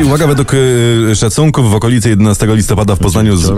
I 0.00 0.04
Uwaga, 0.04 0.26
według 0.26 0.54
y, 0.54 1.16
szacunków 1.16 1.70
w 1.70 1.74
okolicy 1.74 2.08
11 2.08 2.46
listopada 2.50 2.96
w 2.96 2.98
Poznaniu 2.98 3.36
z, 3.36 3.52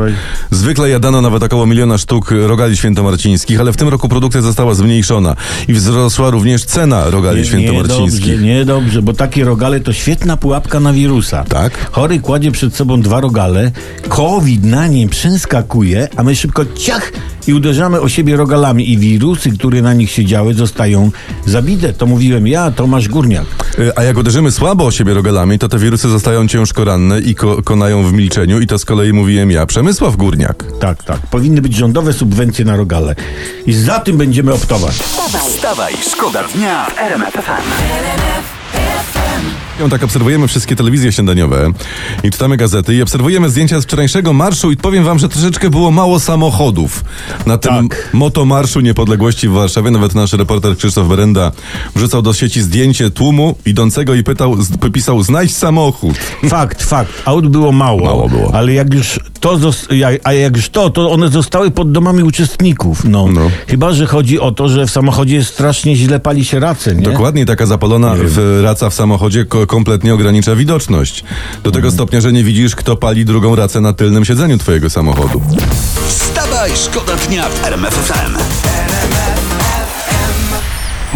zwykle 0.50 0.88
jadano 0.88 1.20
nawet 1.20 1.42
około 1.42 1.66
miliona 1.66 1.98
sztuk 1.98 2.30
rogali 2.30 2.76
świętomarcińskich, 2.76 3.60
ale 3.60 3.72
w 3.72 3.76
tym 3.76 3.88
roku 3.88 4.08
produkcja 4.08 4.42
została 4.42 4.74
zmniejszona 4.74 5.36
i 5.68 5.72
wzrosła 5.72 6.30
również 6.30 6.64
cena 6.64 7.10
rogali 7.10 7.46
świętomarcińskich. 7.46 8.26
Niedobrze, 8.26 8.46
niedobrze, 8.46 9.02
bo 9.02 9.12
takie 9.12 9.44
rogale 9.44 9.80
to 9.80 9.92
świetna 9.92 10.36
pułapka 10.36 10.80
na 10.80 10.92
wirusa. 10.92 11.44
Tak? 11.44 11.90
Chory 11.90 12.20
kładzie 12.20 12.50
przed 12.52 12.76
sobą 12.76 13.00
dwa 13.00 13.20
rogale, 13.20 13.70
COVID 14.08 14.64
na 14.64 14.86
nim 14.86 15.08
przeskakuje, 15.08 16.08
a 16.16 16.22
my 16.22 16.36
szybko 16.36 16.64
ciach 16.74 17.12
i 17.46 17.54
uderzamy 17.54 18.00
o 18.00 18.08
siebie 18.08 18.36
rogalami 18.36 18.92
i 18.92 18.98
wirusy, 18.98 19.50
które 19.50 19.82
na 19.82 19.94
nich 19.94 20.10
siedziały, 20.10 20.54
zostają 20.54 21.10
zabite. 21.46 21.92
To 21.92 22.06
mówiłem 22.06 22.46
ja, 22.46 22.70
Tomasz 22.70 23.08
Górniak. 23.08 23.44
Y, 23.78 23.96
A 23.96 24.02
jak 24.02 24.18
uderzymy 24.18 24.50
słabo 24.50 24.86
o 24.86 24.90
siebie 24.90 25.14
rogalami, 25.14 25.58
to 25.58 25.68
te 25.68 25.78
wirusy 25.78 26.08
zostają 26.08 26.25
ciężko 26.48 26.84
ranne 26.84 27.20
i 27.20 27.34
ko- 27.34 27.62
konają 27.62 28.02
w 28.02 28.12
milczeniu 28.12 28.60
i 28.60 28.66
to 28.66 28.78
z 28.78 28.84
kolei 28.84 29.12
mówiłem 29.12 29.50
ja, 29.50 29.66
Przemysław 29.66 30.16
Górniak. 30.16 30.64
Tak, 30.80 31.02
tak. 31.02 31.18
Powinny 31.20 31.62
być 31.62 31.74
rządowe 31.74 32.12
subwencje 32.12 32.64
na 32.64 32.76
rogale. 32.76 33.14
I 33.66 33.72
za 33.72 34.00
tym 34.00 34.16
będziemy 34.16 34.54
optować. 34.54 34.94
Wstawaj, 35.48 35.94
szkoda 36.12 36.44
dnia 36.54 36.84
w 36.84 36.98
RMF 36.98 37.36
Tak 39.90 40.02
obserwujemy 40.02 40.48
wszystkie 40.48 40.76
telewizje 40.76 41.12
śniadaniowe 41.12 41.72
i 42.22 42.30
czytamy 42.30 42.56
gazety 42.56 42.94
i 42.94 43.02
obserwujemy 43.02 43.50
zdjęcia 43.50 43.80
z 43.80 43.84
wczorajszego 43.84 44.32
marszu 44.32 44.70
i 44.70 44.76
powiem 44.76 45.04
wam, 45.04 45.18
że 45.18 45.28
troszeczkę 45.28 45.70
było 45.70 45.90
mało 45.90 46.20
samochodów 46.20 47.04
na 47.46 47.58
tym 47.58 47.88
Tak. 47.88 48.10
motomarszu 48.12 48.80
niepodległości 48.80 49.48
w 49.48 49.52
Warszawie. 49.52 49.90
Nawet 49.90 50.14
nasz 50.14 50.32
reporter 50.32 50.76
Krzysztof 50.76 51.08
Berenda 51.08 51.52
wrzucał 51.96 52.22
do 52.22 52.32
sieci 52.34 52.62
zdjęcie 52.62 53.10
tłumu 53.10 53.54
idącego 53.66 54.14
i 54.14 54.22
pytał, 54.24 54.56
pisał 54.92 55.22
znajdź 55.22 55.56
samochód. 55.56 56.16
Fakt, 56.48 56.82
fakt. 56.82 57.12
Aut 57.24 57.48
było 57.48 57.72
mało. 57.72 58.04
Mało 58.04 58.28
było. 58.28 58.54
Ale 58.54 58.72
jak 58.72 58.94
już 58.94 59.20
to, 59.48 59.70
a 60.24 60.32
jak 60.32 60.56
już 60.56 60.68
to, 60.68 60.90
to 60.90 61.10
one 61.10 61.28
zostały 61.28 61.70
pod 61.70 61.92
domami 61.92 62.22
uczestników. 62.22 63.04
No. 63.04 63.26
No. 63.28 63.50
Chyba, 63.66 63.92
że 63.92 64.06
chodzi 64.06 64.40
o 64.40 64.52
to, 64.52 64.68
że 64.68 64.86
w 64.86 64.90
samochodzie 64.90 65.44
strasznie 65.44 65.96
źle 65.96 66.20
pali 66.20 66.44
się 66.44 66.60
racę, 66.60 66.94
nie? 66.94 67.02
Dokładnie 67.02 67.46
taka 67.46 67.66
zapalona 67.66 68.14
w 68.18 68.60
raca 68.64 68.90
w 68.90 68.94
samochodzie 68.94 69.44
ko- 69.44 69.66
kompletnie 69.66 70.14
ogranicza 70.14 70.56
widoczność. 70.56 71.24
Do 71.64 71.70
tego 71.70 71.90
stopnia, 71.90 72.20
że 72.20 72.32
nie 72.32 72.44
widzisz, 72.44 72.76
kto 72.76 72.96
pali 72.96 73.24
drugą 73.24 73.54
racę 73.56 73.80
na 73.80 73.92
tylnym 73.92 74.24
siedzeniu 74.24 74.58
twojego 74.58 74.90
samochodu. 74.90 75.42
Wstawaj, 76.08 76.70
szkoda 76.84 77.12
dnia 77.28 77.48
w 77.48 77.64
RMF 77.66 77.94
FM. 77.94 78.55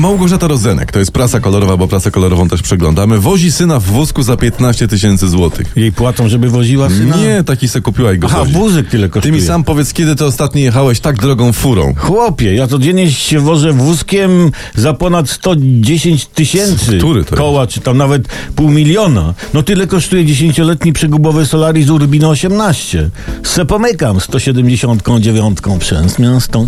Małgorzata 0.01 0.49
Rozenek, 0.49 0.93
to 0.93 0.99
jest 0.99 1.13
prasa 1.13 1.41
kolorowa, 1.41 1.77
bo 1.77 1.89
prasę 1.89 2.11
kolorową 2.11 2.49
też 2.49 2.63
przeglądamy, 2.63 3.19
wozi 3.19 3.53
syna 3.53 3.81
w 3.81 3.85
wózku 3.85 4.23
za 4.23 4.37
15 4.37 4.89
tysięcy 4.89 5.29
złotych. 5.29 5.73
Jej 5.77 5.93
płacą, 5.93 6.29
żeby 6.29 6.49
woziła 6.51 6.89
syna? 6.89 7.17
Nie, 7.17 7.45
taki 7.45 7.69
se 7.69 7.81
kupiła 7.81 8.13
i 8.13 8.19
go 8.19 8.27
Aha, 8.31 8.39
wozi. 8.39 8.53
wózek 8.53 8.89
tyle 8.89 9.07
Ty 9.09 9.13
kosztuje. 9.13 9.35
mi 9.35 9.41
sam 9.41 9.65
powiedz, 9.65 9.93
kiedy 9.93 10.17
ty 10.17 10.25
ostatnio 10.25 10.61
jechałeś 10.63 11.01
tak 11.01 11.17
drogą 11.17 11.53
furą? 11.53 11.95
Chłopie, 11.97 12.55
ja 12.55 12.67
codziennie 12.67 13.11
się 13.13 13.41
wożę 13.41 13.73
wózkiem 13.73 14.51
za 14.75 14.95
ponad 14.95 15.31
110 15.31 16.27
tysięcy 16.27 16.99
Który 16.99 17.25
to 17.25 17.37
koła, 17.37 17.67
czy 17.67 17.81
tam 17.81 17.97
nawet 17.99 18.29
pół 18.57 18.71
miliona. 18.71 19.35
No 19.55 19.63
tyle 19.63 19.87
kosztuje 19.87 20.25
10-letni 20.25 20.93
przegubowy 20.93 21.47
Solaris 21.47 21.91
Urbino 21.91 22.29
18. 22.29 23.11
Se 23.43 23.65
pomykam 23.65 24.21
179 24.21 25.59
przez 25.81 26.19
miasto. 26.19 26.67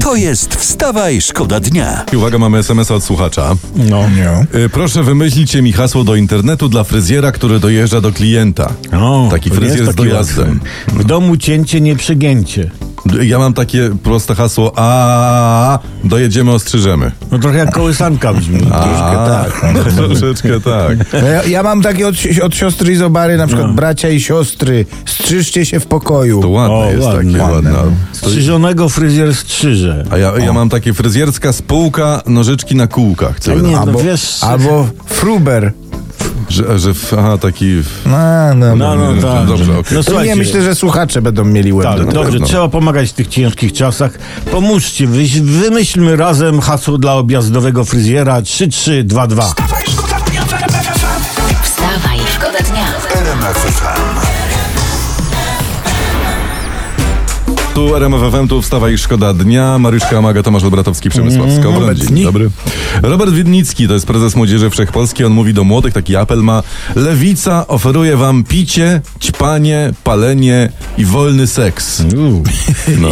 To 0.00 0.16
jest 0.16 0.54
Wstawaj, 0.54 1.20
szkoda 1.20 1.60
dnia. 1.60 2.04
I 2.12 2.16
uwaga, 2.16 2.38
mamy 2.38 2.63
SMS-a 2.64 2.94
od 2.94 3.04
słuchacza. 3.04 3.54
No. 3.76 4.04
Y, 4.54 4.68
Proszę 4.68 5.02
wymyślicie 5.02 5.62
mi 5.62 5.72
hasło 5.72 6.04
do 6.04 6.14
internetu 6.16 6.68
dla 6.68 6.84
fryzjera, 6.84 7.32
który 7.32 7.60
dojeżdża 7.60 8.00
do 8.00 8.12
klienta. 8.12 8.72
O, 8.92 9.28
Taki 9.30 9.50
to 9.50 9.54
nie 9.54 9.60
fryzjer 9.60 9.80
jest 9.80 9.92
z 9.92 9.96
takie 9.96 10.08
dojazdem. 10.08 10.60
łatwe. 10.86 11.02
W 11.02 11.04
domu 11.04 11.36
cięcie, 11.36 11.80
nie 11.80 11.96
przegięcie. 11.96 12.70
Ja 13.22 13.38
mam 13.38 13.54
takie 13.54 13.90
proste 14.02 14.34
hasło, 14.34 14.72
a 14.76 15.78
dojedziemy, 16.04 16.50
ostrzyżemy. 16.52 17.12
No 17.32 17.38
trochę 17.38 17.58
jak 17.58 17.74
kołysanka 17.74 18.32
brzmi. 18.34 18.58
Troszkę 18.60 19.16
tak. 19.26 19.64
Troszeczkę 19.96 20.60
tak. 20.60 21.12
No 21.22 21.28
Ja, 21.28 21.42
ja 21.44 21.62
mam 21.62 21.82
takie 21.82 22.08
od, 22.08 22.14
od 22.42 22.54
siostry 22.56 22.92
Izobary, 22.92 23.36
na 23.36 23.46
przykład 23.46 23.68
No. 23.68 23.74
bracia 23.74 24.08
i 24.08 24.20
siostry, 24.20 24.86
strzyżcie 25.06 25.66
się 25.66 25.80
w 25.80 25.86
pokoju. 25.86 26.42
To 26.42 26.48
ładne 26.48 26.74
O, 26.76 26.90
jest 26.90 27.04
ładne. 27.06 27.38
takie, 27.38 27.52
ładne. 27.52 27.70
To- 27.72 27.92
Strzyżonego 28.12 28.88
fryzjer 28.88 29.34
strzyże. 29.34 30.04
A 30.10 30.18
ja, 30.18 30.32
ja 30.38 30.52
mam 30.52 30.68
takie 30.68 30.94
fryzjerska 30.94 31.52
spółka, 31.52 32.22
nożyczki 32.26 32.76
na 32.76 32.86
kółkach. 32.86 33.36
A 33.50 33.54
nie, 33.54 33.72
no 33.72 33.80
Albo, 33.80 33.98
wiesz... 33.98 34.44
albo 34.44 34.88
fruber. 35.06 35.72
Że, 36.48 36.78
że, 36.78 36.94
w- 36.94 37.14
aha, 37.18 37.38
taki... 37.38 37.82
w- 37.82 38.06
No, 38.06 38.54
no, 38.54 38.76
No, 38.76 38.94
no, 38.96 39.22
tak. 39.22 39.46
Dobrze, 39.46 39.78
okej. 39.78 39.96
No, 39.96 40.02
słuchajcie, 40.02 40.30
nie, 40.30 40.36
myślę, 40.36 40.62
że 40.62 40.74
słuchacze 40.74 41.22
będą 41.22 41.44
mieli 41.44 41.72
łeb 41.72 41.86
Tak, 41.88 41.98
do 41.98 42.04
tego. 42.06 42.22
dobrze, 42.24 42.40
trzeba 42.40 42.68
pomagać 42.68 43.10
w 43.10 43.12
tych 43.12 43.28
ciężkich 43.28 43.72
czasach. 43.72 44.18
Pomóżcie, 44.50 45.06
wy, 45.06 45.22
wymyślmy 45.42 46.16
razem 46.16 46.60
hasło 46.60 46.98
dla 46.98 47.14
objazdowego 47.14 47.84
fryzjera 47.84 48.42
3322. 48.42 49.42
Wstawaj, 49.42 49.82
szkoda 49.86 50.20
dnia 50.20 50.42
w 50.44 50.52
RMF 50.52 50.86
FM. 50.86 51.62
Wstawaj, 51.64 52.18
szkoda 52.34 52.58
dnia. 52.58 52.86
RMF 53.20 53.56
FM. 53.56 54.13
Tu 57.74 57.96
RMF 57.96 58.32
FM, 58.32 58.48
tu 58.48 58.62
wstawa 58.62 58.90
i 58.90 58.98
szkoda 58.98 59.34
dnia. 59.34 59.78
Mariuszka 59.78 60.18
Amaga, 60.18 60.42
Tomasz 60.42 60.64
Olbratowski, 60.64 61.10
Przemysław 61.10 61.52
Skowron. 61.60 61.94
Dzień 61.94 62.22
dobry. 62.24 62.50
Robert 63.02 63.30
Widnicki, 63.32 63.88
to 63.88 63.94
jest 63.94 64.06
prezes 64.06 64.36
Młodzieży 64.36 64.70
Wszechpolskiej. 64.70 65.26
On 65.26 65.32
mówi 65.32 65.54
do 65.54 65.64
młodych, 65.64 65.94
taki 65.94 66.16
apel 66.16 66.38
ma. 66.42 66.62
Lewica 66.96 67.66
oferuje 67.66 68.16
wam 68.16 68.44
picie, 68.44 69.00
ćpanie, 69.20 69.90
palenie 70.04 70.72
i 70.98 71.04
wolny 71.04 71.46
seks. 71.46 72.02
No. 73.00 73.08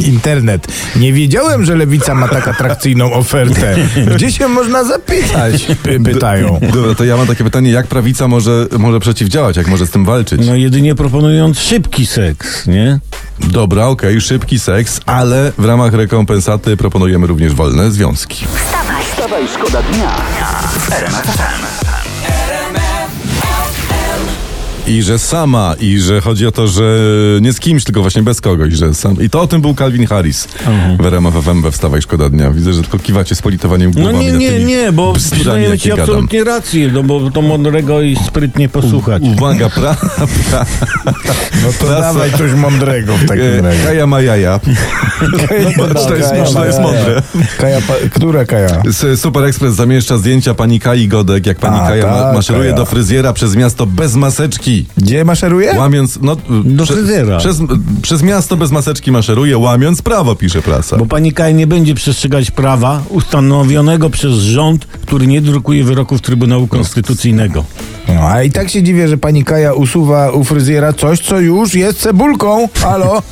Internet. 0.12 0.66
Nie 0.96 1.12
wiedziałem, 1.12 1.64
że 1.64 1.76
Lewica 1.76 2.14
ma 2.14 2.28
tak 2.28 2.48
atrakcyjną 2.48 3.12
ofertę. 3.12 3.76
Gdzie 4.14 4.32
się 4.32 4.48
można 4.48 4.84
zapytać? 4.84 5.66
Py- 5.82 6.04
Pytają. 6.04 6.60
Dobra, 6.74 6.94
to 6.94 7.04
ja 7.04 7.16
mam 7.16 7.26
takie 7.26 7.44
pytanie, 7.44 7.70
jak 7.70 7.86
prawica 7.86 8.28
może, 8.28 8.66
może 8.78 9.00
przeciwdziałać, 9.00 9.56
jak 9.56 9.68
może 9.68 9.86
z 9.86 9.90
tym 9.90 10.04
walczyć? 10.04 10.46
No 10.46 10.54
jedynie 10.54 10.94
proponując 10.94 11.58
szybki 11.60 12.06
seks, 12.06 12.66
nie? 12.66 13.00
Dobra, 13.40 13.86
okej, 13.86 14.20
szybki 14.20 14.58
seks, 14.58 15.00
ale 15.06 15.52
w 15.58 15.64
ramach 15.64 15.94
rekompensaty 15.94 16.76
proponujemy 16.76 17.26
również 17.26 17.54
wolne 17.54 17.90
związki. 17.90 18.46
Wstawaj, 18.46 19.48
szkoda 19.48 19.82
dnia 19.82 20.16
I 24.88 25.02
że 25.02 25.18
sama, 25.18 25.74
i 25.80 25.98
że 25.98 26.20
chodzi 26.20 26.46
o 26.46 26.52
to, 26.52 26.66
że 26.68 26.82
nie 27.40 27.52
z 27.52 27.60
kimś, 27.60 27.84
tylko 27.84 28.00
właśnie 28.02 28.22
bez 28.22 28.40
kogoś, 28.40 28.74
że 28.74 28.94
sam. 28.94 29.22
I 29.22 29.30
to 29.30 29.40
o 29.40 29.46
tym 29.46 29.60
był 29.60 29.74
Calvin 29.74 30.06
Harris 30.06 30.48
w 31.00 31.06
RMF 31.06 31.34
FM 31.44 31.62
we 31.62 31.70
Wstawaj 31.70 32.02
Szkoda 32.02 32.28
Dnia. 32.28 32.50
Widzę, 32.50 32.72
że 32.72 32.82
tylko 32.82 32.98
kiwacie 32.98 33.34
z 33.34 33.42
politowaniem 33.42 33.90
No 33.96 34.12
nie, 34.12 34.32
nie, 34.32 34.64
nie, 34.64 34.92
bo 34.92 35.14
jakie 35.56 35.78
ci 35.78 35.88
gadam. 35.88 36.04
absolutnie 36.04 36.44
rację, 36.44 36.90
no 36.92 37.02
bo 37.02 37.30
to 37.30 37.42
mądrego 37.42 38.02
i 38.02 38.16
sprytnie 38.16 38.68
posłuchać. 38.68 39.22
Uwaga, 39.22 39.68
pra, 39.80 39.94
pra, 40.50 40.66
No 41.64 41.72
to 41.80 41.86
Prasa. 41.86 42.00
dawaj 42.00 42.30
coś 42.32 42.52
mądrego 42.52 43.16
w 43.16 43.24
takim 43.26 43.44
e, 43.44 43.60
razie. 43.62 43.84
Kaja 43.84 44.06
ma 44.06 44.20
jaja. 44.20 44.60
No, 45.78 45.94
to 45.94 46.16
jest- 46.16 46.30
Kaja, 46.30 46.44
to 46.44 46.64
jest 46.64 46.78
Kaja. 46.78 46.80
mądre. 46.80 47.22
Kaja, 47.58 47.80
pa, 47.80 47.94
która 48.12 48.44
Kaja? 48.44 48.82
Super 49.16 49.44
Express 49.44 49.74
zamieszcza 49.74 50.18
zdjęcia 50.18 50.54
pani 50.54 50.80
Kai 50.80 51.08
Godek, 51.08 51.46
jak 51.46 51.58
pani 51.58 51.76
A, 51.80 51.88
Kaja 51.88 52.02
tak, 52.04 52.34
maszeruje 52.36 52.64
Kaja. 52.64 52.76
do 52.76 52.86
fryzjera 52.86 53.32
przez 53.32 53.56
miasto 53.56 53.86
bez 53.86 54.14
maseczki. 54.14 54.77
Gdzie 54.96 55.24
maszeruje? 55.24 55.74
Łamiąc, 55.78 56.18
no, 56.22 56.36
Do 56.64 56.84
prze- 56.84 56.94
fryzjera. 56.94 57.38
Przez, 57.38 57.58
przez 58.02 58.22
miasto 58.22 58.56
bez 58.56 58.70
maseczki 58.70 59.12
maszeruje, 59.12 59.58
łamiąc 59.58 60.02
prawo, 60.02 60.36
pisze 60.36 60.62
prasa. 60.62 60.96
Bo 60.96 61.06
pani 61.06 61.32
Kaj 61.32 61.54
nie 61.54 61.66
będzie 61.66 61.94
przestrzegać 61.94 62.50
prawa 62.50 63.02
ustanowionego 63.08 64.10
przez 64.10 64.34
rząd, 64.34 64.86
który 65.08 65.26
nie 65.26 65.40
drukuje 65.40 65.84
wyroków 65.84 66.20
Trybunału 66.20 66.66
Konstytucyjnego. 66.66 67.64
No, 68.08 68.28
a 68.28 68.42
i 68.42 68.50
tak 68.50 68.68
się 68.70 68.82
dziwię, 68.82 69.08
że 69.08 69.18
pani 69.18 69.44
Kaja 69.44 69.72
usuwa 69.72 70.30
u 70.30 70.44
fryzjera 70.44 70.92
coś, 70.92 71.20
co 71.20 71.40
już 71.40 71.74
jest 71.74 72.00
cebulką. 72.00 72.68
Halo? 72.74 73.22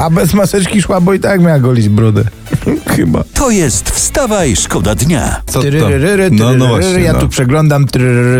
A 0.00 0.10
bez 0.10 0.34
maseczki 0.34 0.82
szła, 0.82 1.00
bo 1.00 1.14
i 1.14 1.20
tak 1.20 1.40
miała 1.40 1.58
golić 1.58 1.88
brodę. 1.88 2.24
Chyba. 2.96 3.24
To 3.34 3.50
jest 3.50 3.90
Wstawaj, 3.90 4.56
szkoda 4.56 4.94
dnia. 4.94 5.42
Co 5.46 5.62
to? 6.30 6.44
No, 6.44 6.54
no 6.54 6.66
właśnie. 6.66 7.00
ja 7.00 7.12
no. 7.12 7.18
tu 7.18 7.28
przeglądam 7.28 7.86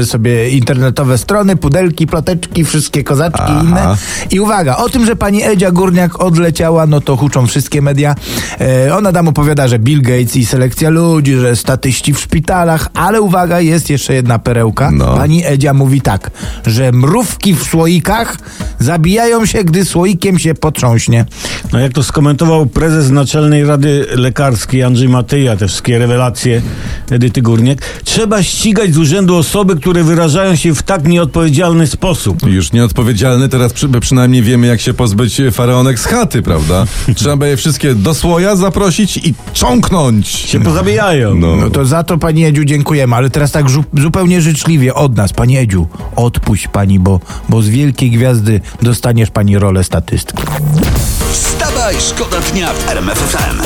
sobie 0.05 0.51
internetowe 0.51 1.19
strony, 1.19 1.57
pudelki, 1.57 2.07
ploteczki, 2.07 2.65
wszystkie 2.65 3.05
kozaczki 3.05 3.43
Aha. 3.43 3.61
i 3.63 3.67
inne. 3.67 3.97
I 4.31 4.41
uwaga, 4.41 4.77
o 4.77 4.89
tym, 4.89 5.07
że 5.07 5.17
pani 5.17 5.43
Edzia 5.43 5.71
Górniak 5.71 6.21
odleciała, 6.21 6.87
no 6.87 7.01
to 7.01 7.17
huczą 7.17 7.47
wszystkie 7.47 7.83
media. 7.83 8.15
E, 8.61 8.97
ona 8.97 9.13
tam 9.13 9.29
opowiada, 9.29 9.69
że 9.69 9.79
Bill 9.79 10.03
Gates 10.03 10.37
i 10.37 10.47
selekcja 10.47 10.91
ludzi, 10.91 11.35
że 11.35 11.57
statyści 11.57 12.15
w 12.15 12.29
szpitalach, 12.57 12.89
ale 12.95 13.21
uwaga, 13.21 13.61
jest 13.61 13.91
jeszcze 13.91 14.15
jedna 14.15 14.39
perełka. 14.39 14.91
No. 14.91 15.17
Pani 15.17 15.47
Edzia 15.47 15.75
mówi 15.75 16.01
tak, 16.01 16.31
że 16.67 16.93
mrówki 16.93 17.55
w 17.55 17.63
słoikach 17.63 18.37
zabijają 18.79 19.47
się, 19.47 19.65
gdy 19.65 19.85
słoikiem 19.85 20.39
się 20.39 20.55
potrząśnie. 20.55 21.27
No 21.73 21.79
jak 21.79 21.93
to 21.93 22.03
skomentował 22.03 22.67
prezes 22.67 23.11
Naczelnej 23.11 23.65
Rady 23.65 24.07
Lekarskiej 24.11 24.83
Andrzej 24.83 25.09
Matyja, 25.09 25.57
te 25.57 25.69
wszystkie 25.69 25.99
rewelacje 25.99 26.63
Edyty 27.11 27.43
Górniak, 27.43 27.79
trzeba 28.05 28.43
ścigać 28.43 28.95
z 28.95 28.99
urzędu 28.99 29.37
osoby, 29.37 29.77
które 29.77 30.05
wyrażają 30.05 30.57
się 30.57 30.75
w 30.75 30.83
tak 30.83 31.09
nieodpowiedzialny 31.09 31.87
sposób. 31.87 32.47
Już 32.47 32.73
nieodpowiedzialny, 32.73 33.49
teraz 33.49 33.73
przy, 33.73 33.89
przynajmniej 33.89 34.43
wiemy, 34.43 34.67
jak 34.67 34.81
się 34.81 34.95
pozbyć 34.95 35.41
faraonek 35.53 35.99
z 35.99 36.05
chaty, 36.05 36.43
prawda? 36.43 36.87
Trzeba 37.15 37.37
by 37.37 37.49
je 37.49 37.57
wszystkie 37.57 37.95
do 37.95 38.15
słoja 38.15 38.57
zaprosić 38.57 39.17
i 39.17 39.35
cząknąć. 39.53 40.29
Się 40.29 40.61
pozabijają. 40.61 41.35
No. 41.35 41.57
No 41.57 41.71
to 41.71 41.85
za 41.85 42.03
to 42.03 42.19
pani 42.19 42.45
Edziu 42.45 42.65
dziękujemy, 42.65 43.17
ale 43.17 43.31
teraz 43.31 43.53
tak 43.53 43.67
zupełnie 43.95 44.41
życzliwie 44.41 44.95
od 44.95 45.17
nas, 45.17 45.33
pani 45.33 45.59
Edziu, 45.59 45.87
odpuść 46.17 46.69
pani, 46.69 46.99
bo, 46.99 47.21
bo 47.49 47.63
z 47.63 47.69
wielkiej 47.69 48.11
gwiazdy 48.11 48.61
dostaniesz 48.83 49.31
pani 49.31 49.59
rolę 49.59 49.85
statystki. 49.85 50.43
Wstawaj, 51.33 51.95
szkoda 52.01 52.41
dnia 52.41 52.73
w 52.73 52.89
RMF 52.89 53.19
FM. 53.19 53.63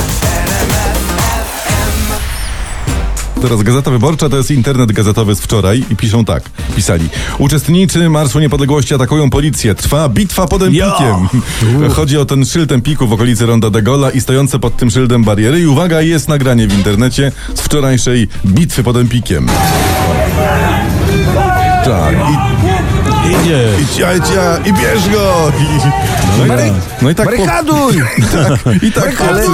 Teraz 3.42 3.62
Gazeta 3.62 3.90
Wyborcza 3.90 4.28
to 4.28 4.36
jest 4.36 4.50
internet 4.50 4.92
gazetowy 4.92 5.34
z 5.34 5.40
wczoraj 5.40 5.84
i 5.90 5.96
piszą 5.96 6.24
tak. 6.24 6.42
Pisali. 6.76 7.08
Uczestnicy 7.38 8.08
Marszu 8.08 8.40
Niepodległości 8.40 8.94
atakują 8.94 9.30
policję. 9.30 9.74
Trwa 9.74 10.08
bitwa 10.08 10.46
pod 10.46 10.62
Empikiem. 10.62 11.28
Chodzi 11.94 12.18
o 12.18 12.24
ten 12.24 12.44
szyld 12.44 12.72
Empiku 12.72 13.06
w 13.06 13.12
okolicy 13.12 13.46
Ronda 13.46 13.70
de 13.70 13.82
Gola 13.82 14.10
i 14.10 14.20
stojące 14.20 14.58
pod 14.58 14.76
tym 14.76 14.90
szyldem 14.90 15.24
bariery. 15.24 15.60
I 15.60 15.66
uwaga, 15.66 16.00
jest 16.00 16.28
nagranie 16.28 16.66
w 16.66 16.74
internecie 16.74 17.32
z 17.54 17.60
wczorajszej 17.60 18.28
bitwy 18.46 18.82
pod 18.82 18.96
Empikiem. 18.96 19.46
Tak. 21.84 22.14
I, 22.14 22.59
Idzie. 23.28 23.68
i, 23.82 23.86
cia, 23.96 24.20
cia, 24.20 24.58
i 24.66 24.72
bierz 24.72 25.08
go! 25.12 25.52
I, 25.60 25.64
no, 26.38 26.44
i 26.46 26.48
tak, 26.48 26.72
no 27.02 27.10
i 27.10 27.14
tak. 27.14 27.26
Barykaduj! 27.26 27.94
I 28.88 28.92
tak 28.92 29.20
Ale-. 29.20 29.44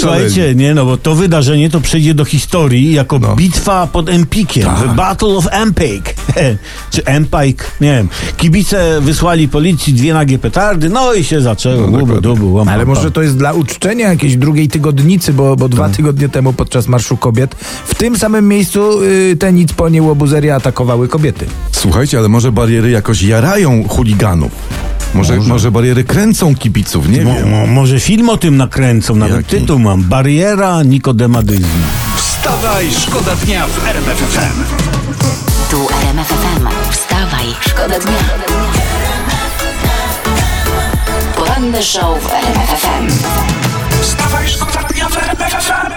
Słuchajcie, 0.00 0.54
nie 0.54 0.74
no, 0.74 0.84
bo 0.84 0.96
to 0.96 1.14
wydarzenie 1.14 1.70
to 1.70 1.80
przejdzie 1.80 2.14
do 2.14 2.24
historii 2.24 2.92
jako 2.92 3.18
No. 3.18 3.36
bitwa 3.36 3.86
pod 3.86 4.08
Empikiem. 4.08 4.70
The 4.88 4.94
Battle 4.94 5.28
of 5.28 5.48
Empik. 5.50 6.14
Czy 6.92 7.04
Empike, 7.04 7.64
nie 7.80 7.90
wiem. 7.92 8.08
Kibice 8.36 9.00
wysłali 9.00 9.48
policji 9.48 9.92
dwie 9.94 10.14
nagie 10.14 10.38
petardy, 10.38 10.88
no 10.88 11.14
i 11.14 11.24
się 11.24 11.40
zaczęło. 11.40 11.82
Łubu, 11.82 11.92
dokładnie. 11.98 12.20
dubu, 12.20 12.52
łam, 12.54 12.68
Ale 12.68 12.78
pam, 12.78 12.88
może 12.88 13.02
pam. 13.02 13.12
to 13.12 13.22
jest 13.22 13.36
dla 13.36 13.52
uczczenia 13.52 14.08
jakiejś 14.08 14.36
drugiej 14.36 14.68
tygodnicy, 14.68 15.32
bo, 15.32 15.56
bo 15.56 15.68
dwa 15.68 15.88
tygodnie 15.88 16.28
temu 16.28 16.52
podczas 16.52 16.88
Marszu 16.88 17.16
Kobiet 17.16 17.54
w 17.86 17.94
tym 17.94 18.18
samym 18.18 18.48
miejscu 18.48 19.02
y, 19.02 19.36
te 19.40 19.52
nic 19.52 19.72
po 19.72 19.88
nie 19.88 20.02
łobuzeria 20.02 20.56
atakowały 20.56 21.08
kobiety. 21.08 21.46
Słuchajcie, 21.72 22.18
ale 22.18 22.28
może 22.28 22.52
bariery 22.52 22.90
jakoś 22.90 23.15
jarają 23.22 23.88
chuliganów. 23.88 24.52
Może, 25.14 25.36
może. 25.36 25.70
bariery 25.70 26.04
kręcą 26.04 26.54
kibiców, 26.54 27.08
nie 27.08 27.22
Mo, 27.24 27.34
wiem. 27.34 27.50
mo, 27.50 27.66
może 27.66 28.00
film 28.00 28.28
o 28.28 28.36
tym 28.36 28.56
nakręcą, 28.56 29.16
nawet 29.16 29.36
Jaki? 29.36 29.60
tytuł 29.60 29.78
mam. 29.78 30.02
Bariera 30.02 30.82
nikodemadyzmu. 30.82 31.66
Wstawaj, 32.16 32.86
szkoda 33.00 33.36
dnia 33.36 33.66
w 33.66 33.86
RMF 33.88 34.18
FM. 34.18 34.62
Tu 35.70 35.88
RMF 36.02 36.28
FM. 36.28 36.66
Wstawaj, 36.92 37.46
szkoda 37.60 37.98
dnia. 37.98 38.18
Poranny 41.36 41.82
show 41.82 42.22
w 42.22 42.32
RMF 42.32 42.80
FM. 42.80 43.06
Wstawaj, 44.02 44.48
szkoda 44.48 44.82
dnia 44.82 45.08
w 45.08 45.16
RMF 45.16 45.52
FM. 45.52 45.95